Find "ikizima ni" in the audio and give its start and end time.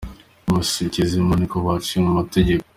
0.87-1.45